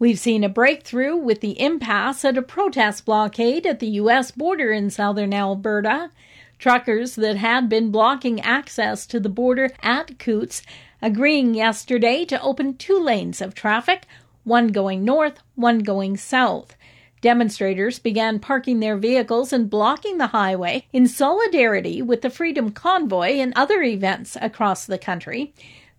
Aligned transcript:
We've 0.00 0.18
seen 0.18 0.44
a 0.44 0.48
breakthrough 0.48 1.14
with 1.14 1.42
the 1.42 1.60
impasse 1.60 2.24
at 2.24 2.38
a 2.38 2.42
protest 2.42 3.04
blockade 3.04 3.66
at 3.66 3.80
the 3.80 3.86
U.S. 4.00 4.30
border 4.30 4.72
in 4.72 4.88
southern 4.88 5.34
Alberta. 5.34 6.10
Truckers 6.58 7.16
that 7.16 7.36
had 7.36 7.68
been 7.68 7.90
blocking 7.90 8.40
access 8.40 9.06
to 9.08 9.20
the 9.20 9.28
border 9.28 9.68
at 9.82 10.18
Coutts 10.18 10.62
agreeing 11.02 11.52
yesterday 11.52 12.24
to 12.24 12.40
open 12.40 12.78
two 12.78 12.98
lanes 12.98 13.42
of 13.42 13.54
traffic, 13.54 14.06
one 14.42 14.68
going 14.68 15.04
north, 15.04 15.38
one 15.54 15.80
going 15.80 16.16
south. 16.16 16.78
Demonstrators 17.20 17.98
began 17.98 18.38
parking 18.38 18.80
their 18.80 18.96
vehicles 18.96 19.52
and 19.52 19.68
blocking 19.68 20.16
the 20.16 20.28
highway 20.28 20.86
in 20.94 21.06
solidarity 21.06 22.00
with 22.00 22.22
the 22.22 22.30
Freedom 22.30 22.72
Convoy 22.72 23.32
and 23.32 23.52
other 23.54 23.82
events 23.82 24.34
across 24.40 24.86
the 24.86 24.96
country. 24.96 25.52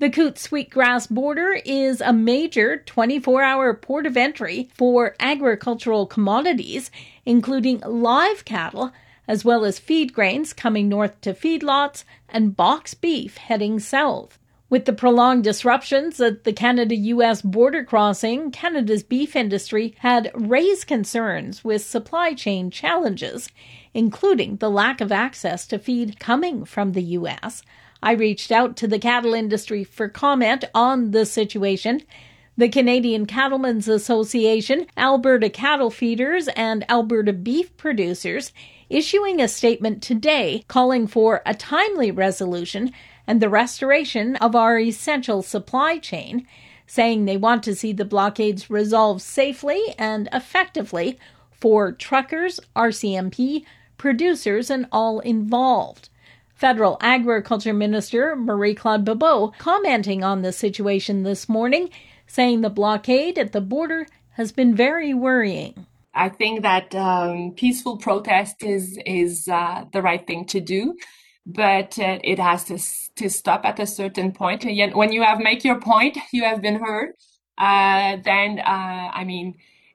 The 0.00 0.10
Coutts 0.10 0.42
Sweetgrass 0.42 1.08
border 1.08 1.60
is 1.64 2.00
a 2.00 2.12
major 2.12 2.76
24 2.76 3.42
hour 3.42 3.74
port 3.74 4.06
of 4.06 4.16
entry 4.16 4.68
for 4.72 5.16
agricultural 5.18 6.06
commodities, 6.06 6.92
including 7.26 7.80
live 7.80 8.44
cattle, 8.44 8.92
as 9.26 9.44
well 9.44 9.64
as 9.64 9.80
feed 9.80 10.12
grains 10.12 10.52
coming 10.52 10.88
north 10.88 11.20
to 11.22 11.34
feedlots 11.34 12.04
and 12.28 12.54
box 12.54 12.94
beef 12.94 13.38
heading 13.38 13.80
south. 13.80 14.38
With 14.70 14.84
the 14.84 14.92
prolonged 14.92 15.42
disruptions 15.42 16.20
at 16.20 16.44
the 16.44 16.52
Canada 16.52 16.94
US 16.94 17.42
border 17.42 17.82
crossing, 17.82 18.52
Canada's 18.52 19.02
beef 19.02 19.34
industry 19.34 19.96
had 19.98 20.30
raised 20.32 20.86
concerns 20.86 21.64
with 21.64 21.84
supply 21.84 22.34
chain 22.34 22.70
challenges, 22.70 23.48
including 23.92 24.58
the 24.58 24.70
lack 24.70 25.00
of 25.00 25.10
access 25.10 25.66
to 25.66 25.76
feed 25.76 26.20
coming 26.20 26.64
from 26.64 26.92
the 26.92 27.02
US. 27.02 27.64
I 28.02 28.12
reached 28.12 28.52
out 28.52 28.76
to 28.76 28.88
the 28.88 28.98
cattle 28.98 29.34
industry 29.34 29.82
for 29.84 30.08
comment 30.08 30.64
on 30.74 31.10
the 31.10 31.26
situation. 31.26 32.02
The 32.56 32.68
Canadian 32.68 33.26
Cattlemen's 33.26 33.88
Association, 33.88 34.86
Alberta 34.96 35.48
Cattle 35.48 35.90
Feeders, 35.90 36.48
and 36.48 36.84
Alberta 36.90 37.32
Beef 37.32 37.76
Producers 37.76 38.52
issuing 38.90 39.40
a 39.40 39.48
statement 39.48 40.02
today 40.02 40.64
calling 40.68 41.06
for 41.06 41.42
a 41.44 41.54
timely 41.54 42.10
resolution 42.10 42.92
and 43.26 43.40
the 43.40 43.48
restoration 43.48 44.36
of 44.36 44.56
our 44.56 44.78
essential 44.78 45.42
supply 45.42 45.98
chain, 45.98 46.46
saying 46.86 47.24
they 47.24 47.36
want 47.36 47.62
to 47.62 47.74
see 47.74 47.92
the 47.92 48.04
blockades 48.04 48.70
resolved 48.70 49.20
safely 49.20 49.94
and 49.98 50.28
effectively 50.32 51.18
for 51.50 51.92
truckers, 51.92 52.58
RCMP, 52.74 53.64
producers, 53.98 54.70
and 54.70 54.86
all 54.90 55.20
involved. 55.20 56.08
Federal 56.58 56.96
Agriculture 57.00 57.72
Minister 57.72 58.34
Marie 58.34 58.74
Claude 58.74 59.04
Bibeau 59.04 59.52
commenting 59.58 60.24
on 60.24 60.42
the 60.42 60.52
situation 60.52 61.22
this 61.22 61.48
morning, 61.48 61.88
saying 62.26 62.62
the 62.62 62.68
blockade 62.68 63.38
at 63.38 63.52
the 63.52 63.60
border 63.60 64.08
has 64.30 64.50
been 64.50 64.74
very 64.74 65.14
worrying. 65.14 65.86
I 66.12 66.28
think 66.28 66.62
that 66.62 66.92
um, 66.96 67.52
peaceful 67.56 67.96
protest 67.96 68.64
is 68.64 68.98
is 69.06 69.46
uh, 69.46 69.84
the 69.92 70.02
right 70.02 70.26
thing 70.26 70.46
to 70.46 70.60
do, 70.60 70.96
but 71.46 71.96
uh, 71.96 72.18
it 72.24 72.40
has 72.40 72.64
to 72.64 72.78
to 73.22 73.30
stop 73.30 73.64
at 73.64 73.78
a 73.78 73.86
certain 73.86 74.32
point. 74.32 74.64
And 74.64 74.94
when 74.94 75.12
you 75.12 75.22
have 75.22 75.38
make 75.38 75.62
your 75.64 75.80
point, 75.80 76.18
you 76.32 76.42
have 76.42 76.60
been 76.60 76.80
heard. 76.80 77.10
Uh, 77.56 78.16
then 78.24 78.58
uh, 78.58 79.10
I 79.14 79.22
mean, 79.22 79.54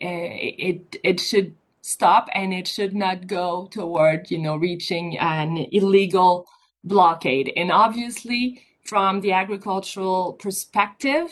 uh, 0.00 0.28
it 0.68 0.96
it 1.02 1.18
should 1.18 1.56
stop 1.84 2.30
and 2.32 2.54
it 2.54 2.66
should 2.66 2.94
not 2.94 3.26
go 3.26 3.68
toward, 3.70 4.30
you 4.30 4.38
know, 4.38 4.56
reaching 4.56 5.18
an 5.18 5.58
illegal 5.70 6.46
blockade. 6.82 7.52
And 7.56 7.70
obviously, 7.70 8.62
from 8.86 9.20
the 9.20 9.32
agricultural 9.32 10.32
perspective, 10.32 11.28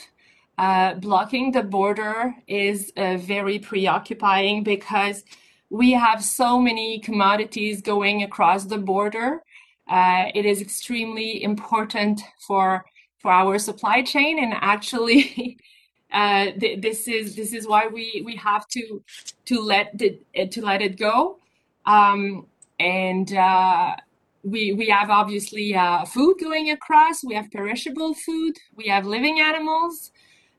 uh, 0.58 0.94
blocking 0.96 1.52
the 1.52 1.62
border 1.62 2.34
is 2.46 2.92
uh, 2.98 3.16
very 3.16 3.58
preoccupying 3.58 4.62
because 4.62 5.24
we 5.70 5.92
have 5.92 6.22
so 6.22 6.60
many 6.60 7.00
commodities 7.00 7.80
going 7.80 8.22
across 8.22 8.66
the 8.66 8.76
border. 8.76 9.42
Uh, 9.88 10.24
it 10.34 10.44
is 10.44 10.60
extremely 10.60 11.42
important 11.42 12.20
for 12.46 12.84
for 13.20 13.30
our 13.30 13.58
supply 13.58 14.02
chain, 14.02 14.38
and 14.38 14.52
actually, 14.52 15.56
Uh, 16.12 16.50
th- 16.60 16.80
this 16.82 17.08
is 17.08 17.34
this 17.36 17.54
is 17.54 17.66
why 17.66 17.86
we 17.86 18.22
we 18.24 18.36
have 18.36 18.68
to 18.68 19.02
to 19.52 19.60
let 19.60 20.00
it 20.00 20.52
to 20.52 20.64
let 20.64 20.80
it 20.82 20.98
go, 20.98 21.38
um, 21.86 22.46
and 22.80 23.32
uh, 23.34 23.94
we 24.42 24.72
we 24.72 24.88
have 24.88 25.10
obviously 25.10 25.74
uh, 25.74 26.04
food 26.04 26.36
going 26.40 26.70
across. 26.70 27.22
We 27.24 27.34
have 27.34 27.50
perishable 27.50 28.14
food. 28.14 28.56
We 28.74 28.86
have 28.88 29.04
living 29.06 29.40
animals. 29.40 30.10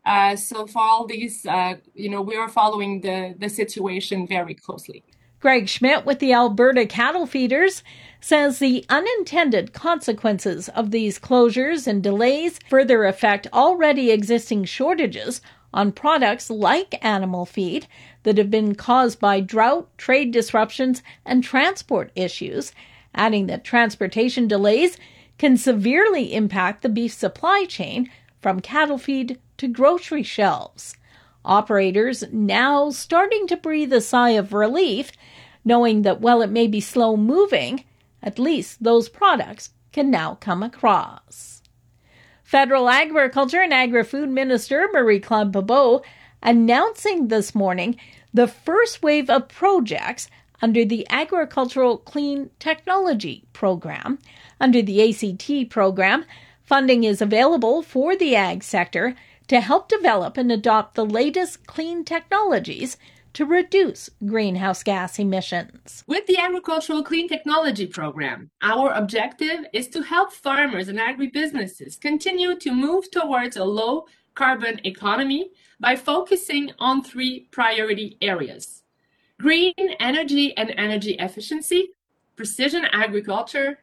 Uh, 0.06 0.36
so 0.36 0.68
for 0.68 0.82
all 0.82 1.08
these, 1.08 1.46
uh, 1.46 1.76
you 1.94 2.10
know, 2.10 2.22
we 2.22 2.36
are 2.36 2.50
following 2.50 3.02
the 3.02 3.36
the 3.38 3.50
situation 3.50 4.28
very 4.28 4.54
closely. 4.54 5.04
Greg 5.40 5.68
Schmidt 5.68 6.06
with 6.06 6.20
the 6.20 6.32
Alberta 6.32 6.86
Cattle 6.86 7.26
Feeders 7.26 7.84
says 8.22 8.60
the 8.60 8.86
unintended 8.88 9.74
consequences 9.74 10.70
of 10.70 10.92
these 10.92 11.20
closures 11.20 11.86
and 11.86 12.02
delays 12.02 12.60
further 12.70 13.04
affect 13.04 13.48
already 13.52 14.10
existing 14.12 14.64
shortages 14.64 15.42
on 15.74 15.92
products 15.92 16.50
like 16.50 17.04
animal 17.04 17.46
feed 17.46 17.88
that 18.24 18.38
have 18.38 18.52
been 18.52 18.76
caused 18.76 19.20
by 19.20 19.40
drought, 19.40 19.90
trade 19.98 20.32
disruptions, 20.32 21.02
and 21.26 21.44
transport 21.44 22.12
issues, 22.16 22.72
adding 23.16 23.48
that 23.48 23.64
transportation 23.64 24.48
delays 24.48 24.98
can 25.38 25.58
severely 25.58 26.34
impact 26.34 26.82
the 26.82 26.90
beef 26.90 27.14
supply 27.14 27.66
chain 27.66 28.10
from 28.42 28.60
cattle 28.60 28.98
feed 28.98 29.40
to 29.58 29.68
grocery 29.68 30.24
shelves. 30.24 30.96
Operators 31.46 32.24
now 32.32 32.90
starting 32.90 33.48
to 33.48 33.58
breathe 33.58 33.92
a 33.92 34.02
sigh 34.02 34.32
of 34.32 34.54
relief 34.54 35.12
knowing 35.66 36.02
that 36.02 36.22
while 36.22 36.42
it 36.42 36.50
may 36.50 36.68
be 36.68 36.82
slow 36.82 37.16
moving, 37.16 37.84
at 38.22 38.40
least 38.40 38.84
those 38.84 39.10
products 39.10 39.72
can 39.92 40.10
now 40.10 40.36
come 40.36 40.64
across. 40.64 41.53
Federal 42.54 42.88
Agriculture 42.88 43.62
and 43.62 43.74
Agri-Food 43.74 44.30
Minister 44.30 44.88
Marie 44.94 45.20
Claude 45.20 45.52
Bibeau 45.52 46.04
announcing 46.44 47.30
this 47.30 47.56
morning 47.56 47.96
the 48.32 48.46
first 48.46 49.02
wave 49.02 49.28
of 49.28 49.48
projects 49.48 50.30
under 50.62 50.86
the 50.86 51.08
Agricultural 51.10 51.98
Clean 51.98 52.52
Technology 52.60 53.44
Program. 53.54 54.20
Under 54.62 54.84
the 54.84 55.02
ACT 55.02 55.72
program, 55.72 56.26
funding 56.62 57.04
is 57.04 57.24
available 57.24 57.82
for 57.82 58.16
the 58.16 58.36
ag 58.36 58.64
sector 58.64 59.16
to 59.48 59.60
help 59.60 59.90
develop 59.90 60.38
and 60.38 60.52
adopt 60.52 60.94
the 60.94 61.08
latest 61.08 61.66
clean 61.66 62.06
technologies 62.06 62.98
to 63.34 63.46
reduce 63.46 64.10
greenhouse 64.26 64.84
gas 64.84 65.20
emissions. 65.20 66.04
With 66.08 66.28
the 66.28 66.38
Agricultural 66.38 67.04
Clean 67.04 67.28
Technology 67.28 67.88
Program, 67.88 68.50
our 68.62 68.92
objective 68.92 69.66
is 69.74 69.88
to 69.90 70.02
help 70.04 70.32
farmers 70.32 70.88
and 70.88 71.00
agribusinesses 71.00 72.00
continue 72.00 72.58
to 72.60 72.72
move 72.72 73.10
towards 73.12 73.58
a 73.58 73.64
low 73.64 74.06
carbon 74.36 74.80
economy 74.86 75.52
by 75.80 75.96
focusing 75.96 76.72
on 76.80 77.04
three 77.04 77.48
priority 77.52 78.18
areas 78.22 78.84
green 79.40 79.74
energy 80.00 80.56
and 80.56 80.74
energy 80.78 81.18
efficiency, 81.20 81.90
precision 82.36 82.86
agriculture, 82.94 83.80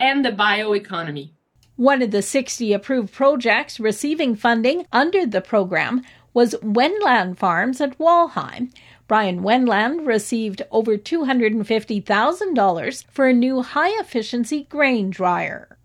and 0.00 0.24
the 0.24 0.32
bioeconomy. 0.32 1.30
One 1.76 2.02
of 2.02 2.10
the 2.10 2.22
60 2.22 2.72
approved 2.72 3.12
projects 3.12 3.78
receiving 3.78 4.34
funding 4.34 4.86
under 4.92 5.24
the 5.24 5.40
program 5.40 6.02
was 6.32 6.56
Wendland 6.62 7.38
Farms 7.38 7.80
at 7.80 7.96
Waldheim, 7.98 8.72
Brian 9.06 9.42
Wendland 9.42 10.06
received 10.06 10.62
over 10.70 10.96
$250,000 10.96 13.04
for 13.10 13.26
a 13.26 13.34
new 13.34 13.60
high 13.62 14.00
efficiency 14.00 14.64
grain 14.64 15.10
dryer. 15.10 15.76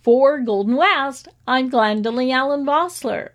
For 0.00 0.38
Golden 0.38 0.76
West, 0.76 1.26
I'm 1.46 1.70
Glendalee 1.70 2.32
Allen 2.32 2.64
Bossler. 2.64 3.30